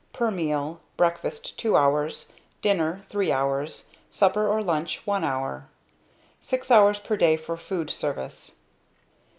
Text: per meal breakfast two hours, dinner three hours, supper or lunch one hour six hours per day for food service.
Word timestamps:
per 0.13 0.31
meal 0.31 0.81
breakfast 0.97 1.59
two 1.59 1.77
hours, 1.77 2.31
dinner 2.63 3.03
three 3.07 3.31
hours, 3.31 3.85
supper 4.09 4.47
or 4.47 4.59
lunch 4.63 5.05
one 5.05 5.23
hour 5.23 5.67
six 6.39 6.71
hours 6.71 6.97
per 6.97 7.15
day 7.15 7.37
for 7.37 7.55
food 7.55 7.87
service. 7.91 8.55